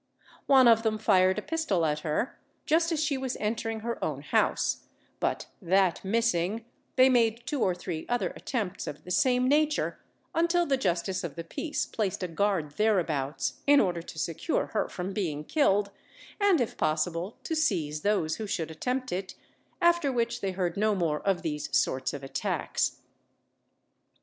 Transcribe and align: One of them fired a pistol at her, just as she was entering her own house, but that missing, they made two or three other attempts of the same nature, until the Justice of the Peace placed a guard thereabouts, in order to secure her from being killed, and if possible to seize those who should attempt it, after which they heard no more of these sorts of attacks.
One 0.47 0.67
of 0.67 0.81
them 0.81 0.97
fired 0.97 1.37
a 1.37 1.43
pistol 1.43 1.85
at 1.85 1.99
her, 1.99 2.39
just 2.65 2.91
as 2.91 3.03
she 3.03 3.19
was 3.19 3.37
entering 3.39 3.81
her 3.81 4.03
own 4.03 4.23
house, 4.23 4.87
but 5.19 5.45
that 5.61 6.03
missing, 6.03 6.65
they 6.95 7.07
made 7.07 7.45
two 7.45 7.61
or 7.61 7.75
three 7.75 8.07
other 8.09 8.29
attempts 8.29 8.87
of 8.87 9.03
the 9.03 9.11
same 9.11 9.47
nature, 9.47 9.99
until 10.33 10.65
the 10.65 10.75
Justice 10.75 11.23
of 11.23 11.35
the 11.35 11.43
Peace 11.43 11.85
placed 11.85 12.23
a 12.23 12.27
guard 12.27 12.71
thereabouts, 12.77 13.61
in 13.67 13.79
order 13.79 14.01
to 14.01 14.17
secure 14.17 14.65
her 14.73 14.89
from 14.89 15.13
being 15.13 15.43
killed, 15.43 15.91
and 16.39 16.59
if 16.59 16.77
possible 16.77 17.37
to 17.43 17.55
seize 17.55 18.01
those 18.01 18.37
who 18.37 18.47
should 18.47 18.71
attempt 18.71 19.11
it, 19.11 19.35
after 19.83 20.11
which 20.11 20.41
they 20.41 20.53
heard 20.53 20.77
no 20.77 20.95
more 20.95 21.19
of 21.21 21.43
these 21.43 21.69
sorts 21.77 22.11
of 22.11 22.23
attacks. 22.23 23.01